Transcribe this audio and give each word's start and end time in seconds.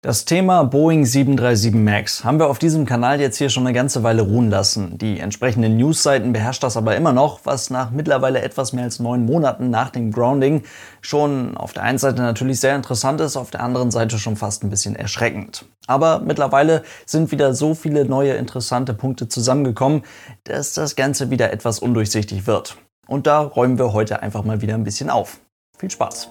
Das 0.00 0.24
Thema 0.24 0.62
Boeing 0.62 1.04
737 1.04 1.74
MAX 1.74 2.22
haben 2.22 2.38
wir 2.38 2.48
auf 2.48 2.60
diesem 2.60 2.86
Kanal 2.86 3.20
jetzt 3.20 3.36
hier 3.36 3.50
schon 3.50 3.66
eine 3.66 3.74
ganze 3.74 4.04
Weile 4.04 4.22
ruhen 4.22 4.48
lassen. 4.48 4.96
Die 4.96 5.18
entsprechenden 5.18 5.76
Newsseiten 5.76 6.32
beherrscht 6.32 6.62
das 6.62 6.76
aber 6.76 6.94
immer 6.94 7.12
noch, 7.12 7.40
was 7.42 7.68
nach 7.68 7.90
mittlerweile 7.90 8.40
etwas 8.40 8.72
mehr 8.72 8.84
als 8.84 9.00
neun 9.00 9.26
Monaten 9.26 9.70
nach 9.70 9.90
dem 9.90 10.12
Grounding 10.12 10.62
schon 11.00 11.56
auf 11.56 11.72
der 11.72 11.82
einen 11.82 11.98
Seite 11.98 12.22
natürlich 12.22 12.60
sehr 12.60 12.76
interessant 12.76 13.20
ist, 13.20 13.36
auf 13.36 13.50
der 13.50 13.60
anderen 13.60 13.90
Seite 13.90 14.20
schon 14.20 14.36
fast 14.36 14.62
ein 14.62 14.70
bisschen 14.70 14.94
erschreckend. 14.94 15.64
Aber 15.88 16.20
mittlerweile 16.20 16.84
sind 17.04 17.32
wieder 17.32 17.52
so 17.52 17.74
viele 17.74 18.04
neue 18.04 18.34
interessante 18.34 18.94
Punkte 18.94 19.26
zusammengekommen, 19.26 20.04
dass 20.44 20.74
das 20.74 20.94
Ganze 20.94 21.30
wieder 21.30 21.52
etwas 21.52 21.80
undurchsichtig 21.80 22.46
wird. 22.46 22.76
Und 23.08 23.26
da 23.26 23.40
räumen 23.40 23.78
wir 23.78 23.92
heute 23.92 24.22
einfach 24.22 24.44
mal 24.44 24.60
wieder 24.60 24.74
ein 24.74 24.84
bisschen 24.84 25.10
auf. 25.10 25.40
Viel 25.76 25.90
Spaß! 25.90 26.28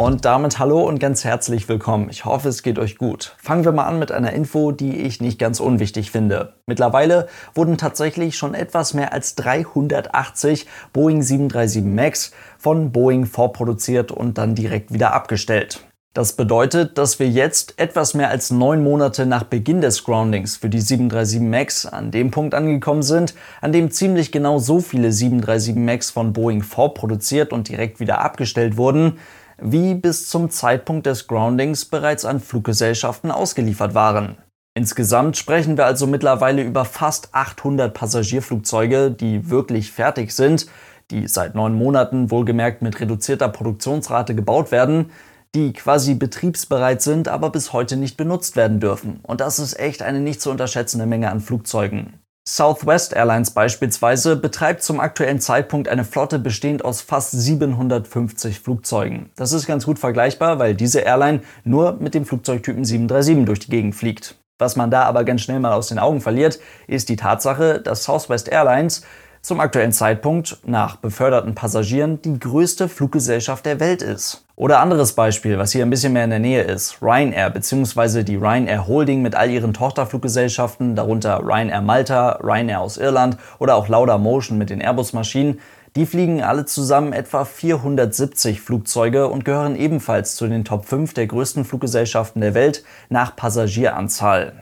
Und 0.00 0.24
damit 0.24 0.58
hallo 0.58 0.80
und 0.80 0.98
ganz 0.98 1.24
herzlich 1.24 1.68
willkommen. 1.68 2.08
Ich 2.08 2.24
hoffe, 2.24 2.48
es 2.48 2.62
geht 2.62 2.78
euch 2.78 2.96
gut. 2.96 3.36
Fangen 3.36 3.66
wir 3.66 3.72
mal 3.72 3.84
an 3.84 3.98
mit 3.98 4.10
einer 4.10 4.32
Info, 4.32 4.72
die 4.72 4.96
ich 4.96 5.20
nicht 5.20 5.38
ganz 5.38 5.60
unwichtig 5.60 6.10
finde. 6.10 6.54
Mittlerweile 6.64 7.28
wurden 7.54 7.76
tatsächlich 7.76 8.34
schon 8.38 8.54
etwas 8.54 8.94
mehr 8.94 9.12
als 9.12 9.34
380 9.34 10.66
Boeing 10.94 11.20
737 11.20 11.84
MAX 11.84 12.32
von 12.56 12.92
Boeing 12.92 13.26
vorproduziert 13.26 14.10
und 14.10 14.38
dann 14.38 14.54
direkt 14.54 14.90
wieder 14.90 15.12
abgestellt. 15.12 15.84
Das 16.14 16.32
bedeutet, 16.32 16.96
dass 16.96 17.18
wir 17.20 17.28
jetzt 17.28 17.78
etwas 17.78 18.14
mehr 18.14 18.30
als 18.30 18.50
neun 18.50 18.82
Monate 18.82 19.26
nach 19.26 19.44
Beginn 19.44 19.82
des 19.82 20.02
Groundings 20.02 20.56
für 20.56 20.70
die 20.70 20.80
737 20.80 21.40
MAX 21.40 21.84
an 21.84 22.10
dem 22.10 22.30
Punkt 22.30 22.54
angekommen 22.54 23.02
sind, 23.02 23.34
an 23.60 23.70
dem 23.70 23.90
ziemlich 23.90 24.32
genau 24.32 24.58
so 24.58 24.80
viele 24.80 25.12
737 25.12 25.76
MAX 25.76 26.10
von 26.10 26.32
Boeing 26.32 26.62
vorproduziert 26.62 27.52
und 27.52 27.68
direkt 27.68 28.00
wieder 28.00 28.22
abgestellt 28.22 28.78
wurden, 28.78 29.18
wie 29.62 29.94
bis 29.94 30.28
zum 30.28 30.50
Zeitpunkt 30.50 31.06
des 31.06 31.26
Groundings 31.26 31.84
bereits 31.84 32.24
an 32.24 32.40
Fluggesellschaften 32.40 33.30
ausgeliefert 33.30 33.94
waren. 33.94 34.36
Insgesamt 34.74 35.36
sprechen 35.36 35.76
wir 35.76 35.86
also 35.86 36.06
mittlerweile 36.06 36.62
über 36.62 36.84
fast 36.84 37.30
800 37.32 37.92
Passagierflugzeuge, 37.92 39.10
die 39.10 39.50
wirklich 39.50 39.90
fertig 39.90 40.32
sind, 40.32 40.66
die 41.10 41.26
seit 41.26 41.54
neun 41.54 41.74
Monaten 41.74 42.30
wohlgemerkt 42.30 42.80
mit 42.80 43.00
reduzierter 43.00 43.48
Produktionsrate 43.48 44.34
gebaut 44.34 44.70
werden, 44.70 45.10
die 45.54 45.72
quasi 45.72 46.14
betriebsbereit 46.14 47.02
sind, 47.02 47.26
aber 47.26 47.50
bis 47.50 47.72
heute 47.72 47.96
nicht 47.96 48.16
benutzt 48.16 48.54
werden 48.54 48.78
dürfen. 48.78 49.18
Und 49.24 49.40
das 49.40 49.58
ist 49.58 49.78
echt 49.78 50.02
eine 50.02 50.20
nicht 50.20 50.40
zu 50.40 50.50
unterschätzende 50.50 51.06
Menge 51.06 51.30
an 51.30 51.40
Flugzeugen. 51.40 52.19
Southwest 52.48 53.12
Airlines 53.12 53.50
beispielsweise 53.50 54.34
betreibt 54.34 54.82
zum 54.82 54.98
aktuellen 54.98 55.40
Zeitpunkt 55.40 55.88
eine 55.88 56.04
Flotte 56.04 56.38
bestehend 56.38 56.84
aus 56.84 57.02
fast 57.02 57.32
750 57.32 58.60
Flugzeugen. 58.60 59.30
Das 59.36 59.52
ist 59.52 59.66
ganz 59.66 59.84
gut 59.84 59.98
vergleichbar, 59.98 60.58
weil 60.58 60.74
diese 60.74 61.00
Airline 61.00 61.42
nur 61.64 61.98
mit 62.00 62.14
dem 62.14 62.24
Flugzeugtypen 62.24 62.84
737 62.84 63.44
durch 63.44 63.60
die 63.60 63.70
Gegend 63.70 63.94
fliegt. 63.94 64.36
Was 64.58 64.76
man 64.76 64.90
da 64.90 65.04
aber 65.04 65.24
ganz 65.24 65.42
schnell 65.42 65.60
mal 65.60 65.72
aus 65.72 65.88
den 65.88 65.98
Augen 65.98 66.20
verliert, 66.20 66.58
ist 66.86 67.08
die 67.08 67.16
Tatsache, 67.16 67.80
dass 67.80 68.04
Southwest 68.04 68.48
Airlines 68.48 69.02
zum 69.42 69.60
aktuellen 69.60 69.92
Zeitpunkt 69.92 70.58
nach 70.64 70.96
beförderten 70.96 71.54
Passagieren 71.54 72.20
die 72.22 72.38
größte 72.38 72.88
Fluggesellschaft 72.88 73.64
der 73.66 73.80
Welt 73.80 74.02
ist. 74.02 74.44
Oder 74.56 74.80
anderes 74.80 75.14
Beispiel, 75.14 75.56
was 75.56 75.72
hier 75.72 75.84
ein 75.84 75.90
bisschen 75.90 76.12
mehr 76.12 76.24
in 76.24 76.30
der 76.30 76.38
Nähe 76.38 76.62
ist, 76.62 77.00
Ryanair 77.00 77.48
bzw. 77.48 78.22
die 78.22 78.36
Ryanair 78.36 78.86
Holding 78.86 79.22
mit 79.22 79.34
all 79.34 79.50
ihren 79.50 79.72
Tochterfluggesellschaften, 79.72 80.94
darunter 80.94 81.40
Ryanair 81.42 81.80
Malta, 81.80 82.38
Ryanair 82.42 82.80
aus 82.80 82.98
Irland 82.98 83.38
oder 83.58 83.76
auch 83.76 83.88
Lauda 83.88 84.18
Motion 84.18 84.58
mit 84.58 84.68
den 84.68 84.82
Airbus-Maschinen, 84.82 85.60
die 85.96 86.06
fliegen 86.06 86.42
alle 86.42 86.66
zusammen 86.66 87.12
etwa 87.12 87.44
470 87.44 88.60
Flugzeuge 88.60 89.28
und 89.28 89.44
gehören 89.44 89.74
ebenfalls 89.76 90.36
zu 90.36 90.46
den 90.46 90.64
Top 90.64 90.84
5 90.84 91.14
der 91.14 91.26
größten 91.26 91.64
Fluggesellschaften 91.64 92.40
der 92.40 92.54
Welt 92.54 92.84
nach 93.08 93.34
Passagieranzahl. 93.34 94.52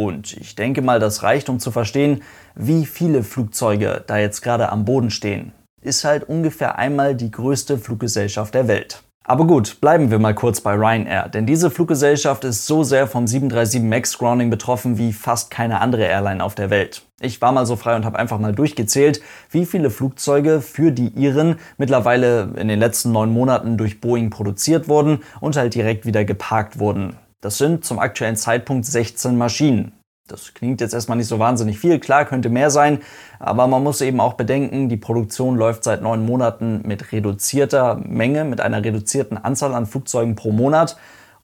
Und 0.00 0.32
ich 0.38 0.54
denke 0.54 0.80
mal, 0.80 0.98
das 0.98 1.22
reicht, 1.22 1.50
um 1.50 1.60
zu 1.60 1.70
verstehen, 1.70 2.22
wie 2.54 2.86
viele 2.86 3.22
Flugzeuge 3.22 4.02
da 4.06 4.16
jetzt 4.16 4.40
gerade 4.40 4.72
am 4.72 4.86
Boden 4.86 5.10
stehen. 5.10 5.52
Ist 5.82 6.04
halt 6.04 6.26
ungefähr 6.26 6.78
einmal 6.78 7.14
die 7.14 7.30
größte 7.30 7.76
Fluggesellschaft 7.76 8.54
der 8.54 8.66
Welt. 8.66 9.02
Aber 9.24 9.46
gut, 9.46 9.78
bleiben 9.82 10.10
wir 10.10 10.18
mal 10.18 10.34
kurz 10.34 10.62
bei 10.62 10.72
Ryanair, 10.72 11.28
denn 11.28 11.44
diese 11.44 11.70
Fluggesellschaft 11.70 12.44
ist 12.44 12.66
so 12.66 12.82
sehr 12.82 13.06
vom 13.06 13.26
737 13.26 13.82
MAX 13.82 14.16
Grounding 14.16 14.48
betroffen 14.48 14.96
wie 14.96 15.12
fast 15.12 15.50
keine 15.50 15.82
andere 15.82 16.04
Airline 16.04 16.42
auf 16.42 16.54
der 16.54 16.70
Welt. 16.70 17.02
Ich 17.20 17.42
war 17.42 17.52
mal 17.52 17.66
so 17.66 17.76
frei 17.76 17.94
und 17.94 18.06
habe 18.06 18.18
einfach 18.18 18.38
mal 18.38 18.54
durchgezählt, 18.54 19.20
wie 19.50 19.66
viele 19.66 19.90
Flugzeuge 19.90 20.62
für 20.62 20.92
die 20.92 21.08
Iren 21.08 21.58
mittlerweile 21.76 22.54
in 22.56 22.68
den 22.68 22.78
letzten 22.78 23.12
neun 23.12 23.30
Monaten 23.30 23.76
durch 23.76 24.00
Boeing 24.00 24.30
produziert 24.30 24.88
wurden 24.88 25.18
und 25.40 25.56
halt 25.56 25.74
direkt 25.74 26.06
wieder 26.06 26.24
geparkt 26.24 26.78
wurden. 26.78 27.16
Das 27.40 27.56
sind 27.56 27.84
zum 27.84 27.98
aktuellen 27.98 28.36
Zeitpunkt 28.36 28.84
16 28.84 29.38
Maschinen. 29.38 29.92
Das 30.28 30.54
klingt 30.54 30.80
jetzt 30.80 30.94
erstmal 30.94 31.16
nicht 31.16 31.26
so 31.26 31.38
wahnsinnig 31.38 31.78
viel, 31.78 31.98
klar 31.98 32.24
könnte 32.24 32.50
mehr 32.50 32.70
sein, 32.70 33.00
aber 33.40 33.66
man 33.66 33.82
muss 33.82 34.00
eben 34.00 34.20
auch 34.20 34.34
bedenken, 34.34 34.88
die 34.88 34.96
Produktion 34.96 35.56
läuft 35.56 35.82
seit 35.82 36.02
neun 36.02 36.24
Monaten 36.24 36.82
mit 36.86 37.10
reduzierter 37.10 37.96
Menge, 37.96 38.44
mit 38.44 38.60
einer 38.60 38.84
reduzierten 38.84 39.38
Anzahl 39.38 39.74
an 39.74 39.86
Flugzeugen 39.86 40.36
pro 40.36 40.52
Monat 40.52 40.96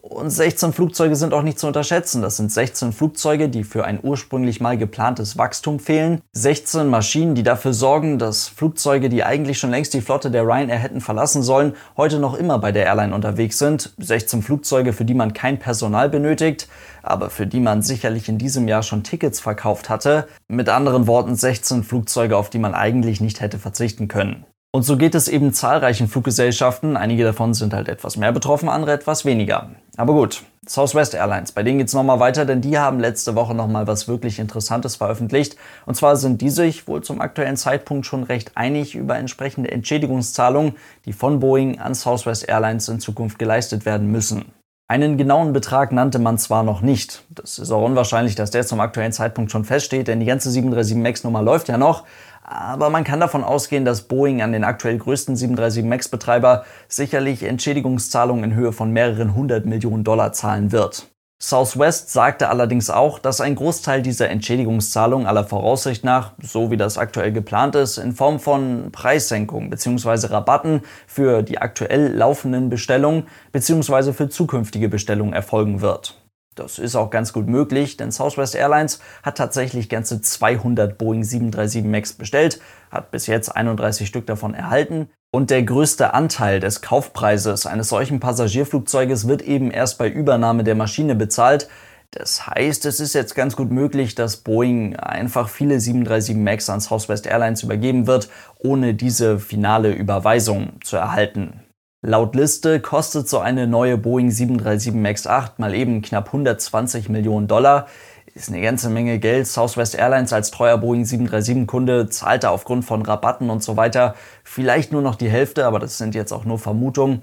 und 0.09 0.31
16 0.31 0.72
Flugzeuge 0.72 1.17
sind 1.17 1.34
auch 1.34 1.43
nicht 1.43 1.59
zu 1.59 1.67
unterschätzen. 1.67 2.22
Das 2.22 2.37
sind 2.37 2.53
16 2.53 2.93
Flugzeuge, 2.93 3.49
die 3.49 3.65
für 3.65 3.84
ein 3.84 3.99
ursprünglich 4.03 4.61
mal 4.61 4.78
geplantes 4.78 5.37
Wachstum 5.37 5.78
fehlen. 5.81 6.21
16 6.33 6.87
Maschinen, 6.87 7.34
die 7.34 7.43
dafür 7.43 7.72
sorgen, 7.72 8.19
dass 8.19 8.49
Flugzeuge, 8.49 9.09
die 9.09 9.25
eigentlich 9.25 9.59
schon 9.59 9.71
längst 9.71 9.94
die 9.94 10.00
Flotte 10.00 10.31
der 10.31 10.44
Ryanair 10.44 10.78
hätten 10.78 11.00
verlassen 11.00 11.43
sollen, 11.43 11.75
heute 11.97 12.19
noch 12.19 12.34
immer 12.34 12.59
bei 12.59 12.72
der 12.72 12.87
Airline 12.87 13.15
unterwegs 13.15 13.59
sind. 13.59 13.94
16 13.99 14.43
Flugzeuge, 14.43 14.93
für 14.93 15.05
die 15.05 15.15
man 15.15 15.33
kein 15.33 15.59
Personal 15.59 16.09
benötigt, 16.09 16.69
aber 17.03 17.31
für 17.31 17.47
die 17.47 17.61
man 17.61 17.83
sicherlich 17.83 18.28
in 18.28 18.38
diesem 18.38 18.69
Jahr 18.69 18.83
schon 18.83 19.03
Tickets 19.03 19.41
verkauft 19.41 19.88
hatte. 19.88 20.28
Mit 20.49 20.69
anderen 20.69 21.06
Worten 21.06 21.34
16 21.34 21.83
Flugzeuge, 21.83 22.37
auf 22.37 22.50
die 22.50 22.59
man 22.59 22.75
eigentlich 22.75 23.21
nicht 23.21 23.41
hätte 23.41 23.59
verzichten 23.59 24.09
können. 24.09 24.47
Und 24.76 24.82
so 24.82 24.98
geht 24.98 25.14
es 25.14 25.26
eben 25.28 25.54
zahlreichen 25.54 26.06
Fluggesellschaften. 26.06 26.98
Einige 26.98 27.25
davon 27.25 27.54
sind 27.54 27.72
halt 27.72 27.88
etwas 27.88 28.19
mehr 28.19 28.31
betroffen, 28.32 28.69
andere 28.69 28.92
etwas 28.92 29.25
weniger. 29.25 29.70
Aber 29.97 30.12
gut, 30.12 30.42
Southwest 30.69 31.14
Airlines, 31.14 31.53
bei 31.53 31.62
denen 31.62 31.78
geht 31.78 31.88
es 31.88 31.94
nochmal 31.94 32.20
weiter, 32.20 32.44
denn 32.44 32.60
die 32.60 32.78
haben 32.78 33.00
letzte 33.00 33.34
Woche 33.34 33.54
nochmal 33.54 33.87
was 33.87 34.06
wirklich 34.06 34.38
Interessantes 34.38 34.97
veröffentlicht. 34.97 35.56
Und 35.87 35.94
zwar 35.94 36.16
sind 36.16 36.42
die 36.42 36.50
sich 36.50 36.87
wohl 36.87 37.03
zum 37.03 37.22
aktuellen 37.22 37.56
Zeitpunkt 37.56 38.04
schon 38.04 38.22
recht 38.22 38.53
einig 38.54 38.94
über 38.94 39.16
entsprechende 39.16 39.72
Entschädigungszahlungen, 39.72 40.75
die 41.06 41.14
von 41.14 41.41
Boeing 41.41 41.78
an 41.78 41.94
Southwest 41.94 42.47
Airlines 42.47 42.87
in 42.91 43.00
Zukunft 43.00 43.38
geleistet 43.38 43.87
werden 43.87 44.12
müssen. 44.12 44.53
Einen 44.89 45.17
genauen 45.17 45.53
Betrag 45.53 45.91
nannte 45.91 46.21
man 46.21 46.39
zwar 46.39 46.63
noch 46.63 46.81
nicht. 46.81 47.25
Das 47.31 47.59
ist 47.59 47.73
auch 47.73 47.85
unwahrscheinlich, 47.85 48.37
dass 48.37 48.53
der 48.53 48.65
zum 48.65 48.79
aktuellen 48.79 49.11
Zeitpunkt 49.11 49.51
schon 49.51 49.65
feststeht, 49.65 50.07
denn 50.07 50.21
die 50.21 50.27
ganze 50.27 50.49
737 50.49 51.03
MAX 51.03 51.25
Nummer 51.25 51.43
läuft 51.43 51.69
ja 51.69 51.77
noch. 51.77 52.05
Aber 52.45 52.89
man 52.89 53.03
kann 53.03 53.19
davon 53.19 53.43
ausgehen, 53.43 53.85
dass 53.85 54.03
Boeing 54.03 54.43
an 54.43 54.53
den 54.53 54.63
aktuell 54.63 54.97
größten 54.97 55.35
737 55.35 55.85
MAX-Betreiber 55.85 56.65
sicherlich 56.87 57.43
Entschädigungszahlungen 57.43 58.45
in 58.45 58.55
Höhe 58.55 58.73
von 58.73 58.93
mehreren 58.93 59.35
hundert 59.35 59.67
Millionen 59.67 60.05
Dollar 60.05 60.33
zahlen 60.33 60.71
wird. 60.71 61.09
Southwest 61.39 62.11
sagte 62.11 62.49
allerdings 62.49 62.89
auch, 62.89 63.19
dass 63.19 63.43
ein 63.43 63.57
Großteil 63.57 64.01
dieser 64.01 64.31
Entschädigungszahlungen 64.31 65.27
aller 65.27 65.45
Voraussicht 65.45 66.03
nach, 66.03 66.33
so 66.41 66.71
wie 66.71 66.79
das 66.79 66.97
aktuell 66.97 67.31
geplant 67.31 67.75
ist, 67.75 67.99
in 67.99 68.15
Form 68.15 68.41
von 68.41 68.91
Preissenkungen 68.91 69.69
bzw. 69.69 70.29
Rabatten 70.29 70.81
für 71.07 71.43
die 71.43 71.59
aktuell 71.59 72.15
laufenden 72.15 72.71
Bestellungen 72.71 73.29
bzw. 73.53 74.15
für 74.15 74.31
zukünftige 74.31 74.89
Bestellungen 74.89 75.35
erfolgen 75.35 75.83
wird. 75.83 76.19
Das 76.55 76.79
ist 76.79 76.97
auch 76.97 77.11
ganz 77.11 77.35
gut 77.35 77.49
möglich, 77.49 77.99
denn 77.99 78.11
Southwest 78.11 78.55
Airlines 78.55 79.01
hat 79.23 79.37
tatsächlich 79.37 79.91
ganze 79.91 80.23
200 80.23 80.97
Boeing 80.97 81.23
737 81.23 81.85
MAX 81.85 82.15
bestellt, 82.15 82.61
hat 82.91 83.11
bis 83.11 83.27
jetzt 83.27 83.55
31 83.55 84.09
Stück 84.09 84.27
davon 84.27 84.55
erhalten. 84.55 85.11
Und 85.32 85.50
der 85.50 85.62
größte 85.62 86.14
Anteil 86.14 86.60
des 86.60 86.81
Kaufpreises 86.81 87.67
eines 87.67 87.88
solchen 87.88 88.20
Passagierflugzeuges 88.20 89.28
wird 89.28 89.43
eben 89.43 89.70
erst 89.70 89.99
bei 89.99 90.08
Übernahme 90.08 90.64
der 90.64 90.75
Maschine 90.75 91.14
bezahlt. 91.14 91.69
Das 92.12 92.46
heißt, 92.46 92.87
es 92.87 93.00
ist 93.00 93.14
jetzt 93.14 93.34
ganz 93.34 93.56
gut 93.56 93.70
möglich, 93.70 94.14
dass 94.14 94.38
Boeing 94.38 94.96
einfach 94.96 95.49
viele 95.49 95.81
737 95.81 96.37
MAX 96.37 96.70
an 96.70 96.81
Southwest 96.81 97.26
Airlines 97.26 97.62
übergeben 97.62 98.06
wird, 98.06 98.31
ohne 98.58 98.94
diese 98.94 99.38
finale 99.38 99.93
Überweisung 99.93 100.81
zu 100.82 100.96
erhalten. 100.96 101.61
Laut 102.02 102.34
Liste 102.37 102.81
kostet 102.81 103.29
so 103.29 103.38
eine 103.40 103.67
neue 103.67 103.99
Boeing 103.99 104.31
737 104.31 104.94
MAX 104.94 105.26
8 105.26 105.58
mal 105.58 105.75
eben 105.75 106.02
knapp 106.02 106.29
120 106.29 107.08
Millionen 107.08 107.49
Dollar. 107.49 107.88
Ist 108.37 108.50
eine 108.50 108.61
ganze 108.61 108.91
Menge 108.91 109.19
Geld. 109.19 109.47
Southwest 109.47 109.94
Airlines 109.94 110.31
als 110.31 110.50
treuer 110.50 110.77
Boeing 110.77 111.05
737-Kunde 111.05 112.11
zahlte 112.11 112.50
aufgrund 112.50 112.85
von 112.85 113.00
Rabatten 113.00 113.49
und 113.49 113.62
so 113.62 113.79
weiter 113.79 114.15
vielleicht 114.44 114.93
nur 114.93 115.00
noch 115.00 115.15
die 115.15 115.31
Hälfte, 115.31 115.65
aber 115.65 115.79
das 115.79 115.97
sind 115.97 116.15
jetzt 116.15 116.33
auch 116.33 116.44
nur 116.44 116.59
Vermutungen. 116.59 117.23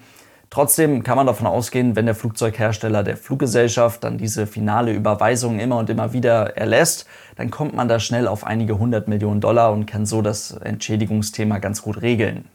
Trotzdem 0.49 1.03
kann 1.03 1.15
man 1.15 1.27
davon 1.27 1.45
ausgehen, 1.45 1.95
wenn 1.95 2.07
der 2.07 2.15
Flugzeughersteller 2.15 3.03
der 3.03 3.15
Fluggesellschaft 3.15 4.03
dann 4.03 4.17
diese 4.17 4.47
finale 4.47 4.91
Überweisung 4.91 5.59
immer 5.59 5.77
und 5.77 5.91
immer 5.91 6.13
wieder 6.13 6.57
erlässt, 6.57 7.05
dann 7.35 7.51
kommt 7.51 7.75
man 7.75 7.87
da 7.87 7.99
schnell 7.99 8.27
auf 8.27 8.43
einige 8.43 8.79
hundert 8.79 9.07
Millionen 9.07 9.39
Dollar 9.39 9.71
und 9.71 9.85
kann 9.85 10.07
so 10.07 10.23
das 10.23 10.49
Entschädigungsthema 10.49 11.59
ganz 11.59 11.83
gut 11.83 12.01
regeln. 12.01 12.45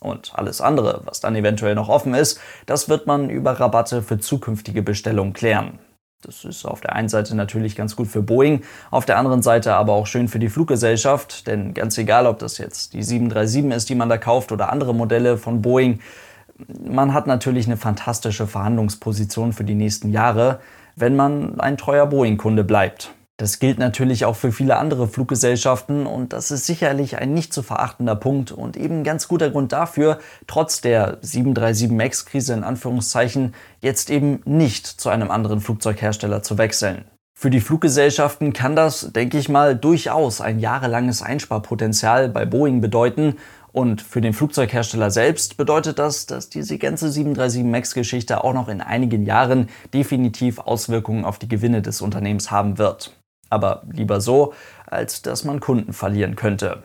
Und 0.00 0.32
alles 0.34 0.60
andere, 0.60 1.02
was 1.04 1.20
dann 1.20 1.36
eventuell 1.36 1.76
noch 1.76 1.88
offen 1.88 2.14
ist, 2.14 2.40
das 2.66 2.88
wird 2.88 3.06
man 3.06 3.30
über 3.30 3.52
Rabatte 3.52 4.02
für 4.02 4.18
zukünftige 4.18 4.82
Bestellungen 4.82 5.32
klären. 5.32 5.78
Das 6.22 6.44
ist 6.44 6.66
auf 6.66 6.82
der 6.82 6.94
einen 6.94 7.08
Seite 7.08 7.34
natürlich 7.34 7.76
ganz 7.76 7.96
gut 7.96 8.06
für 8.06 8.20
Boeing, 8.20 8.62
auf 8.90 9.06
der 9.06 9.16
anderen 9.16 9.40
Seite 9.40 9.74
aber 9.74 9.94
auch 9.94 10.06
schön 10.06 10.28
für 10.28 10.38
die 10.38 10.50
Fluggesellschaft, 10.50 11.46
denn 11.46 11.72
ganz 11.72 11.96
egal, 11.96 12.26
ob 12.26 12.38
das 12.40 12.58
jetzt 12.58 12.92
die 12.92 13.02
737 13.02 13.74
ist, 13.74 13.88
die 13.88 13.94
man 13.94 14.10
da 14.10 14.18
kauft 14.18 14.52
oder 14.52 14.70
andere 14.70 14.94
Modelle 14.94 15.38
von 15.38 15.62
Boeing, 15.62 16.00
man 16.84 17.14
hat 17.14 17.26
natürlich 17.26 17.66
eine 17.66 17.78
fantastische 17.78 18.46
Verhandlungsposition 18.46 19.54
für 19.54 19.64
die 19.64 19.74
nächsten 19.74 20.10
Jahre, 20.10 20.60
wenn 20.94 21.16
man 21.16 21.58
ein 21.58 21.78
treuer 21.78 22.04
Boeing-Kunde 22.04 22.64
bleibt. 22.64 23.14
Das 23.40 23.58
gilt 23.58 23.78
natürlich 23.78 24.26
auch 24.26 24.36
für 24.36 24.52
viele 24.52 24.76
andere 24.76 25.08
Fluggesellschaften 25.08 26.04
und 26.04 26.34
das 26.34 26.50
ist 26.50 26.66
sicherlich 26.66 27.16
ein 27.16 27.32
nicht 27.32 27.54
zu 27.54 27.62
verachtender 27.62 28.14
Punkt 28.14 28.52
und 28.52 28.76
eben 28.76 28.98
ein 28.98 29.04
ganz 29.04 29.28
guter 29.28 29.48
Grund 29.48 29.72
dafür, 29.72 30.18
trotz 30.46 30.82
der 30.82 31.16
737 31.22 31.90
MAX-Krise 31.90 32.52
in 32.52 32.64
Anführungszeichen, 32.64 33.54
jetzt 33.80 34.10
eben 34.10 34.42
nicht 34.44 34.86
zu 34.86 35.08
einem 35.08 35.30
anderen 35.30 35.62
Flugzeughersteller 35.62 36.42
zu 36.42 36.58
wechseln. 36.58 37.06
Für 37.32 37.48
die 37.48 37.60
Fluggesellschaften 37.60 38.52
kann 38.52 38.76
das, 38.76 39.10
denke 39.14 39.38
ich 39.38 39.48
mal, 39.48 39.74
durchaus 39.74 40.42
ein 40.42 40.58
jahrelanges 40.58 41.22
Einsparpotenzial 41.22 42.28
bei 42.28 42.44
Boeing 42.44 42.82
bedeuten 42.82 43.36
und 43.72 44.02
für 44.02 44.20
den 44.20 44.34
Flugzeughersteller 44.34 45.10
selbst 45.10 45.56
bedeutet 45.56 45.98
das, 45.98 46.26
dass 46.26 46.50
diese 46.50 46.76
ganze 46.76 47.10
737 47.10 47.64
MAX-Geschichte 47.64 48.44
auch 48.44 48.52
noch 48.52 48.68
in 48.68 48.82
einigen 48.82 49.24
Jahren 49.24 49.70
definitiv 49.94 50.58
Auswirkungen 50.58 51.24
auf 51.24 51.38
die 51.38 51.48
Gewinne 51.48 51.80
des 51.80 52.02
Unternehmens 52.02 52.50
haben 52.50 52.76
wird. 52.76 53.16
Aber 53.50 53.82
lieber 53.92 54.20
so, 54.20 54.54
als 54.86 55.22
dass 55.22 55.44
man 55.44 55.60
Kunden 55.60 55.92
verlieren 55.92 56.36
könnte. 56.36 56.82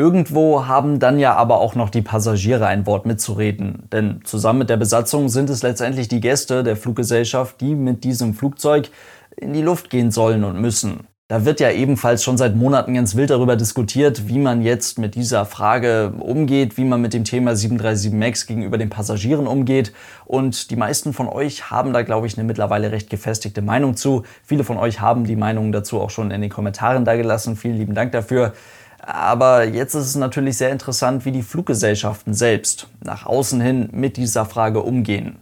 Irgendwo 0.00 0.66
haben 0.66 1.00
dann 1.00 1.18
ja 1.18 1.34
aber 1.34 1.58
auch 1.58 1.74
noch 1.74 1.90
die 1.90 2.02
Passagiere 2.02 2.66
ein 2.66 2.86
Wort 2.86 3.04
mitzureden, 3.04 3.88
denn 3.90 4.20
zusammen 4.22 4.60
mit 4.60 4.70
der 4.70 4.76
Besatzung 4.76 5.28
sind 5.28 5.50
es 5.50 5.64
letztendlich 5.64 6.06
die 6.06 6.20
Gäste 6.20 6.62
der 6.62 6.76
Fluggesellschaft, 6.76 7.60
die 7.60 7.74
mit 7.74 8.04
diesem 8.04 8.34
Flugzeug 8.34 8.90
in 9.36 9.52
die 9.52 9.62
Luft 9.62 9.90
gehen 9.90 10.12
sollen 10.12 10.44
und 10.44 10.60
müssen. 10.60 11.08
Da 11.30 11.44
wird 11.44 11.60
ja 11.60 11.70
ebenfalls 11.70 12.24
schon 12.24 12.38
seit 12.38 12.56
Monaten 12.56 12.94
ganz 12.94 13.14
wild 13.14 13.28
darüber 13.28 13.54
diskutiert, 13.54 14.28
wie 14.28 14.38
man 14.38 14.62
jetzt 14.62 14.98
mit 14.98 15.14
dieser 15.14 15.44
Frage 15.44 16.14
umgeht, 16.18 16.78
wie 16.78 16.86
man 16.86 17.02
mit 17.02 17.12
dem 17.12 17.24
Thema 17.24 17.54
737 17.54 18.12
MAX 18.18 18.46
gegenüber 18.46 18.78
den 18.78 18.88
Passagieren 18.88 19.46
umgeht. 19.46 19.92
Und 20.24 20.70
die 20.70 20.76
meisten 20.76 21.12
von 21.12 21.28
euch 21.28 21.70
haben 21.70 21.92
da, 21.92 22.00
glaube 22.00 22.26
ich, 22.26 22.38
eine 22.38 22.46
mittlerweile 22.46 22.92
recht 22.92 23.10
gefestigte 23.10 23.60
Meinung 23.60 23.94
zu. 23.94 24.22
Viele 24.42 24.64
von 24.64 24.78
euch 24.78 25.02
haben 25.02 25.24
die 25.24 25.36
Meinung 25.36 25.70
dazu 25.70 26.00
auch 26.00 26.08
schon 26.08 26.30
in 26.30 26.40
den 26.40 26.48
Kommentaren 26.48 27.04
da 27.04 27.14
gelassen. 27.14 27.56
Vielen 27.56 27.76
lieben 27.76 27.94
Dank 27.94 28.12
dafür. 28.12 28.54
Aber 28.98 29.64
jetzt 29.64 29.92
ist 29.92 30.06
es 30.06 30.16
natürlich 30.16 30.56
sehr 30.56 30.70
interessant, 30.70 31.26
wie 31.26 31.32
die 31.32 31.42
Fluggesellschaften 31.42 32.32
selbst 32.32 32.88
nach 33.04 33.26
außen 33.26 33.60
hin 33.60 33.90
mit 33.92 34.16
dieser 34.16 34.46
Frage 34.46 34.80
umgehen. 34.80 35.36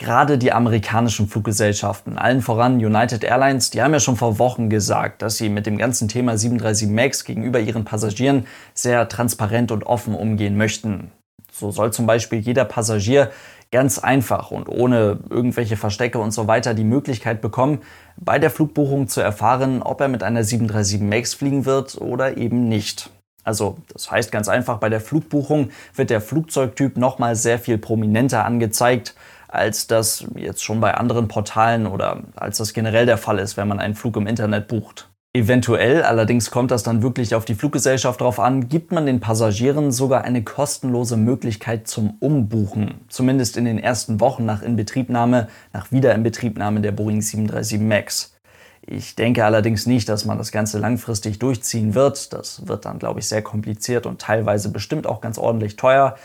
Gerade 0.00 0.38
die 0.38 0.50
amerikanischen 0.50 1.28
Fluggesellschaften, 1.28 2.16
allen 2.16 2.40
voran 2.40 2.82
United 2.82 3.22
Airlines, 3.22 3.68
die 3.68 3.82
haben 3.82 3.92
ja 3.92 4.00
schon 4.00 4.16
vor 4.16 4.38
Wochen 4.38 4.70
gesagt, 4.70 5.20
dass 5.20 5.36
sie 5.36 5.50
mit 5.50 5.66
dem 5.66 5.76
ganzen 5.76 6.08
Thema 6.08 6.38
737 6.38 6.88
MAX 6.88 7.24
gegenüber 7.26 7.60
ihren 7.60 7.84
Passagieren 7.84 8.46
sehr 8.72 9.10
transparent 9.10 9.70
und 9.70 9.84
offen 9.84 10.14
umgehen 10.14 10.56
möchten. 10.56 11.10
So 11.52 11.70
soll 11.70 11.92
zum 11.92 12.06
Beispiel 12.06 12.38
jeder 12.38 12.64
Passagier 12.64 13.30
ganz 13.70 13.98
einfach 13.98 14.50
und 14.50 14.70
ohne 14.70 15.18
irgendwelche 15.28 15.76
Verstecke 15.76 16.18
und 16.18 16.30
so 16.30 16.46
weiter 16.46 16.72
die 16.72 16.84
Möglichkeit 16.84 17.42
bekommen, 17.42 17.80
bei 18.16 18.38
der 18.38 18.50
Flugbuchung 18.50 19.06
zu 19.06 19.20
erfahren, 19.20 19.82
ob 19.82 20.00
er 20.00 20.08
mit 20.08 20.22
einer 20.22 20.44
737 20.44 21.02
MAX 21.02 21.34
fliegen 21.34 21.66
wird 21.66 22.00
oder 22.00 22.38
eben 22.38 22.70
nicht. 22.70 23.10
Also 23.44 23.76
das 23.92 24.10
heißt 24.10 24.32
ganz 24.32 24.48
einfach, 24.48 24.78
bei 24.78 24.88
der 24.88 25.00
Flugbuchung 25.02 25.70
wird 25.94 26.08
der 26.08 26.22
Flugzeugtyp 26.22 26.96
nochmal 26.96 27.36
sehr 27.36 27.58
viel 27.58 27.76
prominenter 27.76 28.46
angezeigt 28.46 29.14
als 29.50 29.86
das 29.86 30.24
jetzt 30.36 30.62
schon 30.62 30.80
bei 30.80 30.94
anderen 30.94 31.28
Portalen 31.28 31.86
oder 31.86 32.22
als 32.36 32.58
das 32.58 32.72
generell 32.72 33.06
der 33.06 33.18
Fall 33.18 33.38
ist, 33.38 33.56
wenn 33.56 33.68
man 33.68 33.80
einen 33.80 33.94
Flug 33.94 34.16
im 34.16 34.26
Internet 34.26 34.68
bucht. 34.68 35.08
Eventuell, 35.32 36.02
allerdings 36.02 36.50
kommt 36.50 36.72
das 36.72 36.82
dann 36.82 37.02
wirklich 37.02 37.36
auf 37.36 37.44
die 37.44 37.54
Fluggesellschaft 37.54 38.20
drauf 38.20 38.40
an, 38.40 38.68
gibt 38.68 38.90
man 38.90 39.06
den 39.06 39.20
Passagieren 39.20 39.92
sogar 39.92 40.24
eine 40.24 40.42
kostenlose 40.42 41.16
Möglichkeit 41.16 41.86
zum 41.86 42.16
Umbuchen. 42.18 43.02
Zumindest 43.08 43.56
in 43.56 43.64
den 43.64 43.78
ersten 43.78 44.18
Wochen 44.18 44.44
nach 44.44 44.62
Inbetriebnahme, 44.62 45.46
nach 45.72 45.92
Wiederinbetriebnahme 45.92 46.80
der 46.80 46.90
Boeing 46.90 47.22
737 47.22 47.80
MAX. 47.80 48.34
Ich 48.82 49.14
denke 49.14 49.44
allerdings 49.44 49.86
nicht, 49.86 50.08
dass 50.08 50.24
man 50.24 50.36
das 50.36 50.50
Ganze 50.50 50.80
langfristig 50.80 51.38
durchziehen 51.38 51.94
wird. 51.94 52.32
Das 52.32 52.66
wird 52.66 52.84
dann, 52.84 52.98
glaube 52.98 53.20
ich, 53.20 53.28
sehr 53.28 53.42
kompliziert 53.42 54.06
und 54.06 54.20
teilweise 54.20 54.70
bestimmt 54.72 55.06
auch 55.06 55.20
ganz 55.20 55.38
ordentlich 55.38 55.76
teuer 55.76 56.16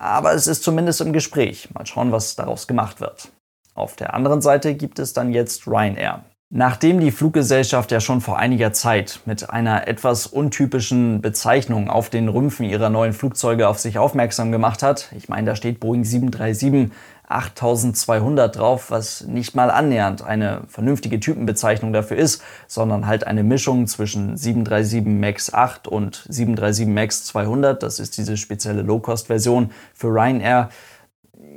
aber 0.00 0.32
es 0.34 0.46
ist 0.46 0.62
zumindest 0.62 1.00
im 1.00 1.12
Gespräch. 1.12 1.68
Mal 1.74 1.86
schauen, 1.86 2.12
was 2.12 2.36
daraus 2.36 2.66
gemacht 2.66 3.00
wird. 3.00 3.30
Auf 3.74 3.96
der 3.96 4.14
anderen 4.14 4.40
Seite 4.40 4.74
gibt 4.74 4.98
es 4.98 5.12
dann 5.12 5.32
jetzt 5.32 5.66
Ryanair. 5.66 6.24
Nachdem 6.50 6.98
die 6.98 7.10
Fluggesellschaft 7.10 7.92
ja 7.92 8.00
schon 8.00 8.22
vor 8.22 8.38
einiger 8.38 8.72
Zeit 8.72 9.20
mit 9.26 9.50
einer 9.50 9.86
etwas 9.86 10.26
untypischen 10.26 11.20
Bezeichnung 11.20 11.90
auf 11.90 12.08
den 12.08 12.26
Rümpfen 12.30 12.64
ihrer 12.64 12.88
neuen 12.88 13.12
Flugzeuge 13.12 13.68
auf 13.68 13.78
sich 13.78 13.98
aufmerksam 13.98 14.50
gemacht 14.50 14.82
hat, 14.82 15.12
ich 15.14 15.28
meine, 15.28 15.50
da 15.50 15.56
steht 15.56 15.78
Boeing 15.78 16.04
737 16.04 16.90
8200 17.28 18.56
drauf, 18.56 18.90
was 18.90 19.26
nicht 19.26 19.54
mal 19.54 19.70
annähernd 19.70 20.22
eine 20.22 20.62
vernünftige 20.68 21.20
Typenbezeichnung 21.20 21.92
dafür 21.92 22.16
ist, 22.16 22.42
sondern 22.66 23.06
halt 23.06 23.26
eine 23.26 23.42
Mischung 23.42 23.86
zwischen 23.86 24.38
737 24.38 25.04
MAX 25.04 25.52
8 25.52 25.86
und 25.86 26.24
737 26.30 26.86
MAX 26.86 27.24
200. 27.26 27.82
Das 27.82 28.00
ist 28.00 28.16
diese 28.16 28.38
spezielle 28.38 28.80
Low-Cost-Version 28.80 29.72
für 29.92 30.08
Ryanair. 30.08 30.70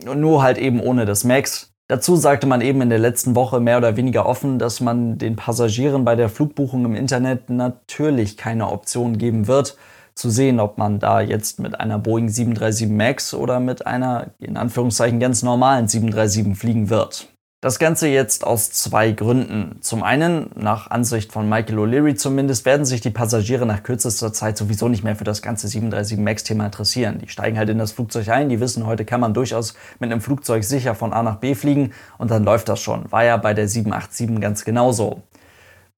Nur 0.03 0.43
halt 0.43 0.57
eben 0.57 0.81
ohne 0.81 1.05
das 1.05 1.23
MAX. 1.23 1.70
Dazu 1.91 2.15
sagte 2.15 2.47
man 2.47 2.61
eben 2.61 2.79
in 2.79 2.89
der 2.89 2.99
letzten 2.99 3.35
Woche 3.35 3.59
mehr 3.59 3.77
oder 3.77 3.97
weniger 3.97 4.25
offen, 4.25 4.59
dass 4.59 4.79
man 4.79 5.17
den 5.17 5.35
Passagieren 5.35 6.05
bei 6.05 6.15
der 6.15 6.29
Flugbuchung 6.29 6.85
im 6.85 6.95
Internet 6.95 7.49
natürlich 7.49 8.37
keine 8.37 8.71
Option 8.71 9.17
geben 9.17 9.49
wird, 9.49 9.75
zu 10.15 10.29
sehen, 10.29 10.61
ob 10.61 10.77
man 10.77 10.99
da 10.99 11.19
jetzt 11.19 11.59
mit 11.59 11.77
einer 11.77 11.99
Boeing 11.99 12.29
737 12.29 12.87
MAX 12.87 13.33
oder 13.33 13.59
mit 13.59 13.87
einer 13.87 14.27
in 14.39 14.55
Anführungszeichen 14.55 15.19
ganz 15.19 15.43
normalen 15.43 15.89
737 15.89 16.57
fliegen 16.57 16.89
wird. 16.89 17.27
Das 17.63 17.77
Ganze 17.77 18.07
jetzt 18.07 18.43
aus 18.43 18.71
zwei 18.71 19.11
Gründen. 19.11 19.77
Zum 19.81 20.01
einen, 20.01 20.49
nach 20.55 20.89
Ansicht 20.89 21.31
von 21.31 21.47
Michael 21.47 21.77
O'Leary 21.77 22.15
zumindest, 22.15 22.65
werden 22.65 22.87
sich 22.87 23.01
die 23.01 23.11
Passagiere 23.11 23.67
nach 23.67 23.83
kürzester 23.83 24.33
Zeit 24.33 24.57
sowieso 24.57 24.87
nicht 24.87 25.03
mehr 25.03 25.15
für 25.15 25.25
das 25.25 25.43
ganze 25.43 25.67
737 25.67 26.17
MAX-Thema 26.17 26.65
interessieren. 26.65 27.19
Die 27.21 27.27
steigen 27.27 27.59
halt 27.59 27.69
in 27.69 27.77
das 27.77 27.91
Flugzeug 27.91 28.29
ein, 28.29 28.49
die 28.49 28.59
wissen, 28.59 28.87
heute 28.87 29.05
kann 29.05 29.21
man 29.21 29.35
durchaus 29.35 29.75
mit 29.99 30.11
einem 30.11 30.21
Flugzeug 30.21 30.63
sicher 30.63 30.95
von 30.95 31.13
A 31.13 31.21
nach 31.21 31.35
B 31.35 31.53
fliegen 31.53 31.91
und 32.17 32.31
dann 32.31 32.43
läuft 32.43 32.67
das 32.67 32.81
schon. 32.81 33.11
War 33.11 33.25
ja 33.25 33.37
bei 33.37 33.53
der 33.53 33.67
787 33.67 34.41
ganz 34.41 34.65
genauso. 34.65 35.21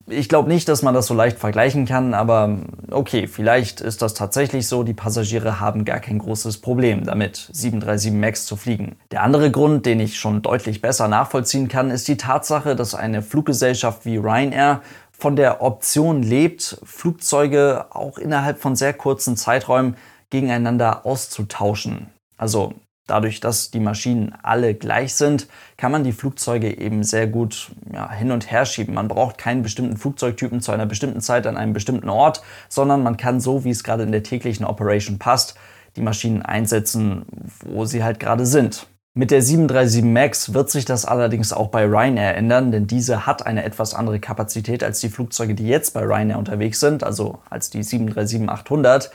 Ich 0.08 0.28
glaube 0.28 0.50
nicht, 0.50 0.68
dass 0.68 0.82
man 0.82 0.94
das 0.94 1.08
so 1.08 1.14
leicht 1.14 1.40
vergleichen 1.40 1.86
kann, 1.86 2.14
aber 2.14 2.58
okay, 2.92 3.26
vielleicht 3.28 3.80
ist 3.80 4.02
das 4.02 4.14
tatsächlich 4.14 4.68
so. 4.68 4.84
Die 4.84 4.94
Passagiere 4.94 5.62
haben 5.62 5.86
gar 5.86 6.02
kein 6.02 6.20
großes 6.20 6.60
Problem 6.60 7.06
damit, 7.06 7.50
737 7.54 8.12
MAX 8.12 8.46
zu 8.46 8.58
fliegen. 8.58 8.98
Der 9.12 9.24
andere 9.24 9.50
Grund, 9.50 9.86
den 9.86 10.02
ich 10.02 10.20
schon 10.20 10.42
deutlich 10.42 10.82
besser 10.82 11.08
nachvollziehen 11.08 11.70
kann, 11.70 11.90
ist 11.90 12.10
die 12.10 12.18
Tatsache, 12.18 12.76
dass 12.76 12.96
eine 12.96 13.22
Fluggesellschaft 13.22 14.06
wie 14.06 14.18
Ryanair 14.18 14.82
von 15.12 15.38
der 15.38 15.62
Option 15.62 16.22
lebt, 16.22 16.80
Flugzeuge 16.84 17.86
auch 17.92 18.18
innerhalb 18.18 18.60
von 18.60 18.76
sehr 18.76 18.94
kurzen 18.94 19.38
Zeiträumen 19.38 19.96
gegeneinander 20.30 21.06
auszutauschen. 21.06 22.08
Also 22.36 22.74
Dadurch, 23.06 23.42
dass 23.42 23.70
die 23.70 23.82
Maschinen 23.82 24.34
alle 24.44 24.76
gleich 24.76 25.16
sind, 25.16 25.48
kann 25.76 25.92
man 25.92 26.06
die 26.06 26.14
Flugzeuge 26.14 26.78
eben 26.78 27.04
sehr 27.04 27.28
gut 27.28 27.72
ja, 27.92 28.10
hin 28.10 28.32
und 28.32 28.50
her 28.50 28.66
schieben. 28.66 28.96
Man 28.96 29.10
braucht 29.10 29.38
keinen 29.38 29.62
bestimmten 29.62 29.98
Flugzeugtypen 29.98 30.62
zu 30.62 30.72
einer 30.72 30.86
bestimmten 30.86 31.20
Zeit 31.20 31.46
an 31.46 31.58
einem 31.58 31.74
bestimmten 31.74 32.08
Ort, 32.08 32.42
sondern 32.70 33.04
man 33.04 33.18
kann 33.18 33.42
so, 33.42 33.66
wie 33.66 33.72
es 33.72 33.84
gerade 33.84 34.04
in 34.04 34.14
der 34.14 34.24
täglichen 34.24 34.66
Operation 34.66 35.20
passt, 35.20 35.56
die 35.98 36.02
Maschinen 36.02 36.42
einsetzen, 36.42 37.26
wo 37.66 37.84
sie 37.84 38.04
halt 38.04 38.22
gerade 38.22 38.46
sind. 38.46 38.88
Mit 39.16 39.30
der 39.30 39.44
737 39.44 40.04
MAX 40.04 40.54
wird 40.56 40.72
sich 40.72 40.86
das 40.86 41.06
allerdings 41.06 41.54
auch 41.54 41.68
bei 41.68 41.86
Ryanair 41.86 42.36
ändern, 42.36 42.72
denn 42.72 42.88
diese 42.88 43.28
hat 43.28 43.46
eine 43.46 43.64
etwas 43.64 43.94
andere 43.94 44.20
Kapazität 44.20 44.84
als 44.84 45.02
die 45.02 45.10
Flugzeuge, 45.10 45.54
die 45.54 45.68
jetzt 45.68 45.94
bei 45.94 46.02
Ryanair 46.02 46.40
unterwegs 46.40 46.80
sind, 46.80 47.04
also 47.04 47.38
als 47.50 47.70
die 47.70 47.84
737-800. 47.84 49.12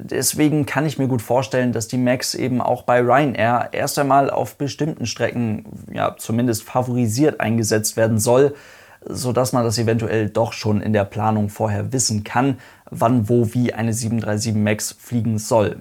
Deswegen 0.00 0.66
kann 0.66 0.86
ich 0.86 0.98
mir 0.98 1.08
gut 1.08 1.22
vorstellen, 1.22 1.72
dass 1.72 1.88
die 1.88 1.98
Max 1.98 2.34
eben 2.34 2.60
auch 2.60 2.82
bei 2.82 3.00
Ryanair 3.00 3.70
erst 3.72 3.98
einmal 3.98 4.30
auf 4.30 4.56
bestimmten 4.56 5.06
Strecken 5.06 5.64
ja, 5.92 6.16
zumindest 6.18 6.62
favorisiert 6.62 7.40
eingesetzt 7.40 7.96
werden 7.96 8.18
soll, 8.18 8.54
sodass 9.04 9.52
man 9.52 9.64
das 9.64 9.78
eventuell 9.78 10.28
doch 10.28 10.52
schon 10.52 10.80
in 10.80 10.92
der 10.92 11.04
Planung 11.04 11.48
vorher 11.48 11.92
wissen 11.92 12.24
kann, 12.24 12.58
wann, 12.90 13.28
wo, 13.28 13.52
wie 13.54 13.72
eine 13.72 13.92
737 13.92 14.54
Max 14.54 14.96
fliegen 14.98 15.38
soll. 15.38 15.80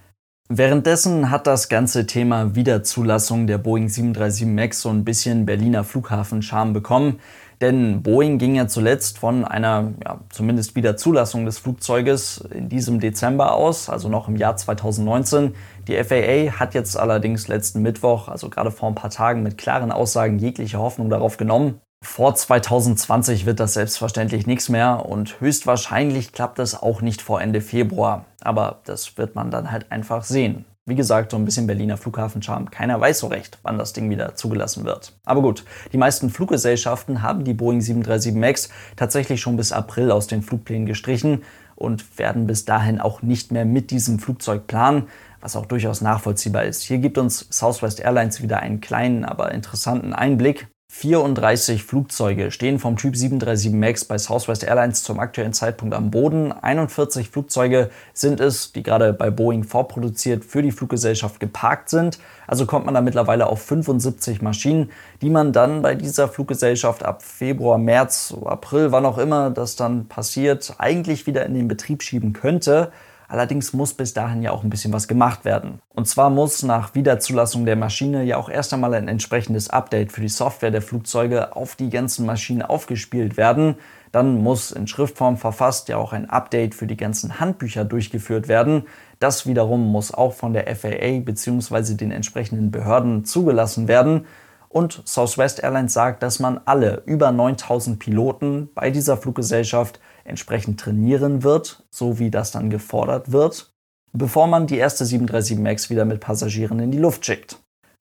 Währenddessen 0.49 1.29
hat 1.29 1.45
das 1.45 1.67
ganze 1.67 2.05
Thema 2.05 2.55
Wiederzulassung 2.55 3.47
der 3.47 3.57
Boeing 3.57 3.89
737 3.89 4.47
MAX 4.47 4.81
so 4.81 4.89
ein 4.89 5.03
bisschen 5.03 5.45
Berliner 5.45 5.83
Flughafen-Charme 5.83 6.71
bekommen. 6.71 7.19
Denn 7.61 8.03
Boeing 8.03 8.37
ging 8.37 8.55
ja 8.55 8.67
zuletzt 8.67 9.17
von 9.17 9.43
einer 9.43 9.93
ja, 10.05 10.19
zumindest 10.29 10.75
Wiederzulassung 10.75 11.45
des 11.45 11.57
Flugzeuges 11.57 12.43
in 12.53 12.69
diesem 12.69 12.99
Dezember 12.99 13.53
aus, 13.53 13.89
also 13.89 14.09
noch 14.09 14.27
im 14.27 14.35
Jahr 14.35 14.55
2019. 14.55 15.55
Die 15.87 15.95
FAA 16.03 16.59
hat 16.59 16.75
jetzt 16.75 16.97
allerdings 16.97 17.47
letzten 17.47 17.81
Mittwoch, 17.81 18.27
also 18.27 18.49
gerade 18.49 18.69
vor 18.69 18.89
ein 18.89 18.95
paar 18.95 19.09
Tagen, 19.09 19.41
mit 19.41 19.57
klaren 19.57 19.91
Aussagen 19.91 20.37
jegliche 20.37 20.77
Hoffnung 20.77 21.09
darauf 21.09 21.37
genommen. 21.37 21.81
Vor 22.03 22.35
2020 22.35 23.47
wird 23.47 23.59
das 23.59 23.73
selbstverständlich 23.73 24.45
nichts 24.45 24.69
mehr 24.69 25.07
und 25.07 25.41
höchstwahrscheinlich 25.41 26.31
klappt 26.31 26.59
es 26.59 26.79
auch 26.79 27.01
nicht 27.01 27.23
vor 27.23 27.41
Ende 27.41 27.61
Februar. 27.61 28.25
Aber 28.41 28.81
das 28.85 29.17
wird 29.17 29.33
man 29.33 29.49
dann 29.49 29.71
halt 29.71 29.91
einfach 29.91 30.23
sehen. 30.23 30.65
Wie 30.87 30.95
gesagt, 30.95 31.31
so 31.31 31.37
ein 31.37 31.43
bisschen 31.43 31.67
Berliner 31.67 31.97
Flughafencharme. 31.97 32.67
Keiner 32.71 32.99
weiß 33.01 33.19
so 33.19 33.27
recht, 33.27 33.59
wann 33.61 33.77
das 33.77 33.91
Ding 33.91 34.09
wieder 34.09 34.35
zugelassen 34.35 34.85
wird. 34.85 35.11
Aber 35.25 35.41
gut, 35.41 35.65
die 35.91 35.97
meisten 35.97 36.29
Fluggesellschaften 36.29 37.21
haben 37.21 37.43
die 37.43 37.53
Boeing 37.53 37.81
737 37.81 38.33
MAX 38.33 38.69
tatsächlich 38.95 39.41
schon 39.41 39.57
bis 39.57 39.73
April 39.73 40.11
aus 40.11 40.27
den 40.27 40.41
Flugplänen 40.41 40.85
gestrichen 40.85 41.43
und 41.75 42.17
werden 42.17 42.47
bis 42.47 42.63
dahin 42.63 43.01
auch 43.01 43.21
nicht 43.21 43.51
mehr 43.51 43.65
mit 43.65 43.91
diesem 43.91 44.17
Flugzeug 44.17 44.65
planen, 44.67 45.09
was 45.41 45.57
auch 45.57 45.65
durchaus 45.65 45.99
nachvollziehbar 45.99 46.63
ist. 46.63 46.83
Hier 46.83 46.99
gibt 46.99 47.17
uns 47.17 47.45
Southwest 47.49 47.99
Airlines 47.99 48.41
wieder 48.41 48.61
einen 48.61 48.79
kleinen, 48.79 49.25
aber 49.25 49.51
interessanten 49.51 50.13
Einblick. 50.13 50.67
34 50.89 51.83
Flugzeuge 51.83 52.49
stehen 52.49 52.79
vom 52.79 52.95
Typ 52.95 53.15
737 53.15 53.71
MAX 53.71 54.05
bei 54.05 54.17
Southwest 54.17 54.63
Airlines 54.63 55.03
zum 55.03 55.19
aktuellen 55.19 55.53
Zeitpunkt 55.53 55.93
am 55.93 56.09
Boden. 56.09 56.51
41 56.51 57.29
Flugzeuge 57.29 57.91
sind 58.13 58.39
es, 58.39 58.71
die 58.71 58.81
gerade 58.81 59.13
bei 59.13 59.29
Boeing 59.29 59.63
vorproduziert 59.63 60.43
für 60.43 60.63
die 60.63 60.71
Fluggesellschaft 60.71 61.39
geparkt 61.39 61.89
sind. 61.89 62.17
Also 62.47 62.65
kommt 62.65 62.85
man 62.85 62.95
da 62.95 63.01
mittlerweile 63.01 63.45
auf 63.45 63.61
75 63.61 64.41
Maschinen, 64.41 64.89
die 65.21 65.29
man 65.29 65.51
dann 65.51 65.83
bei 65.83 65.93
dieser 65.93 66.29
Fluggesellschaft 66.29 67.03
ab 67.03 67.21
Februar, 67.21 67.77
März, 67.77 68.33
April, 68.45 68.91
wann 68.91 69.05
auch 69.05 69.19
immer 69.19 69.51
das 69.51 69.75
dann 69.75 70.07
passiert, 70.07 70.73
eigentlich 70.79 71.27
wieder 71.27 71.45
in 71.45 71.53
den 71.53 71.67
Betrieb 71.67 72.01
schieben 72.01 72.33
könnte. 72.33 72.91
Allerdings 73.29 73.73
muss 73.73 73.93
bis 73.93 74.13
dahin 74.13 74.41
ja 74.41 74.51
auch 74.51 74.63
ein 74.63 74.69
bisschen 74.69 74.93
was 74.93 75.07
gemacht 75.07 75.43
werden. 75.43 75.79
Und 75.93 76.07
zwar 76.07 76.29
muss 76.29 76.63
nach 76.63 76.95
Wiederzulassung 76.95 77.65
der 77.65 77.75
Maschine 77.75 78.23
ja 78.23 78.37
auch 78.37 78.49
erst 78.49 78.73
einmal 78.73 78.93
ein 78.93 79.09
entsprechendes 79.09 79.69
Update 79.69 80.13
für 80.13 80.21
die 80.21 80.29
Software 80.29 80.71
der 80.71 80.81
Flugzeuge 80.81 81.55
auf 81.55 81.75
die 81.75 81.89
ganzen 81.89 82.25
Maschinen 82.25 82.61
aufgespielt 82.61 83.35
werden. 83.35 83.75
Dann 84.13 84.41
muss 84.41 84.71
in 84.71 84.87
Schriftform 84.87 85.35
verfasst 85.35 85.89
ja 85.89 85.97
auch 85.97 86.13
ein 86.13 86.29
Update 86.29 86.73
für 86.73 86.87
die 86.87 86.95
ganzen 86.95 87.41
Handbücher 87.41 87.83
durchgeführt 87.83 88.47
werden. 88.47 88.83
Das 89.19 89.45
wiederum 89.45 89.91
muss 89.91 90.13
auch 90.13 90.33
von 90.33 90.53
der 90.53 90.73
FAA 90.73 91.19
bzw. 91.19 91.95
den 91.95 92.11
entsprechenden 92.11 92.71
Behörden 92.71 93.25
zugelassen 93.25 93.89
werden. 93.89 94.25
Und 94.69 95.01
Southwest 95.05 95.63
Airlines 95.63 95.93
sagt, 95.93 96.23
dass 96.23 96.39
man 96.39 96.61
alle 96.65 97.01
über 97.05 97.31
9000 97.31 97.99
Piloten 97.99 98.69
bei 98.75 98.89
dieser 98.89 99.17
Fluggesellschaft 99.17 99.99
entsprechend 100.27 100.79
trainieren 100.79 101.43
wird, 101.43 101.83
so 101.89 102.19
wie 102.19 102.29
das 102.29 102.51
dann 102.51 102.69
gefordert 102.69 103.31
wird, 103.31 103.71
bevor 104.13 104.47
man 104.47 104.67
die 104.67 104.77
erste 104.77 105.05
737 105.05 105.57
MAX 105.57 105.89
wieder 105.89 106.05
mit 106.05 106.19
Passagieren 106.19 106.79
in 106.79 106.91
die 106.91 106.99
Luft 106.99 107.25
schickt. 107.25 107.57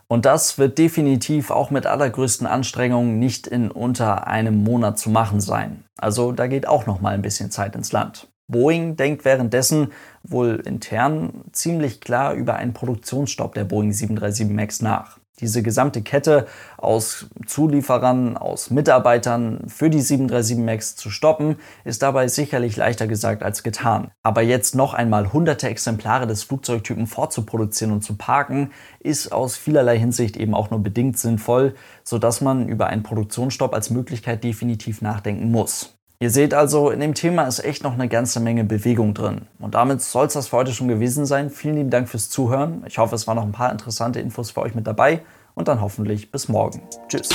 Und 0.09 0.25
das 0.25 0.59
wird 0.59 0.79
definitiv 0.79 1.51
auch 1.51 1.71
mit 1.71 1.87
allergrößten 1.87 2.47
Anstrengungen 2.47 3.19
nicht 3.19 3.47
in 3.47 3.71
unter 3.71 4.29
einem 4.29 4.63
Monat 4.63 4.99
zu 4.99 5.11
machen 5.11 5.41
sein. 5.41 5.85
Also 5.99 6.33
da 6.33 6.47
geht 6.47 6.69
auch 6.69 6.87
noch 6.87 7.01
mal 7.01 7.15
ein 7.15 7.23
bisschen 7.23 7.51
Zeit 7.51 7.75
ins 7.75 7.93
Land. 7.93 8.29
Boeing 8.49 8.95
denkt 8.95 9.25
währenddessen 9.25 9.93
wohl 10.23 10.63
intern 10.65 11.43
ziemlich 11.51 12.01
klar 12.01 12.35
über 12.35 12.55
einen 12.55 12.73
Produktionsstopp 12.73 13.55
der 13.55 13.65
Boeing 13.65 13.93
737 13.93 14.55
MAX 14.55 14.81
nach. 14.81 15.19
Diese 15.41 15.63
gesamte 15.63 16.01
Kette 16.01 16.47
aus 16.79 17.27
Zulieferern, 17.47 18.39
aus 18.39 18.71
Mitarbeitern 18.71 19.65
für 19.69 19.91
die 19.91 20.01
737 20.01 20.57
MAX 20.57 20.97
zu 20.97 21.11
stoppen, 21.11 21.57
ist 21.85 22.03
dabei 22.03 22.29
sicherlich 22.29 22.77
leichter 22.77 23.07
gesagt 23.07 23.43
als 23.43 23.63
getan. 23.63 24.11
Aber 24.23 24.41
jetzt 24.41 24.75
noch 24.75 24.95
einmal 24.95 25.35
hunderte 25.35 25.69
Exemplare 25.69 26.27
des 26.27 26.45
Flugzeugtypen 26.45 27.07
vorzuproduzieren 27.07 27.93
und 27.93 28.03
zu 28.03 28.17
parken, 28.17 28.71
ist 29.01 29.31
aus 29.31 29.57
vielerlei 29.57 29.99
Hinsicht 29.99 30.39
eben 30.39 30.55
auch 30.55 30.71
nur 30.71 30.83
bedingt 30.83 31.19
sinnvoll, 31.19 31.75
sodass 32.03 32.41
man 32.41 32.69
über 32.69 32.87
einen 32.87 33.03
Produktionsstopp 33.03 33.75
als 33.75 33.91
Möglichkeit 33.91 34.43
definitiv 34.43 35.03
nachdenken 35.03 35.51
muss. 35.51 35.96
Ihr 36.19 36.31
seht 36.31 36.55
also, 36.55 36.91
in 36.91 37.01
dem 37.01 37.13
Thema 37.13 37.43
ist 37.45 37.63
echt 37.63 37.83
noch 37.83 37.93
eine 37.93 38.09
ganze 38.09 38.41
Menge 38.41 38.65
Bewegung 38.65 39.13
drin. 39.13 39.43
Und 39.59 39.75
damit 39.75 40.01
soll 40.01 40.27
es 40.27 40.33
das 40.33 40.49
für 40.49 40.57
heute 40.57 40.73
schon 40.73 40.89
gewesen 40.89 41.27
sein. 41.27 41.51
Vielen 41.51 41.77
lieben 41.77 41.91
Dank 41.91 42.09
fürs 42.09 42.31
Zuhören. 42.31 42.83
Ich 42.87 42.97
hoffe, 42.97 43.15
es 43.15 43.27
waren 43.27 43.37
noch 43.37 43.45
ein 43.45 43.53
paar 43.53 43.71
interessante 43.71 44.21
Infos 44.21 44.51
für 44.51 44.63
euch 44.63 44.75
mit 44.75 44.87
dabei. 44.87 45.21
Und 45.55 45.69
dann 45.69 45.81
hoffentlich 45.81 46.31
bis 46.31 46.49
morgen. 46.49 46.83
Tschüss. 47.09 47.29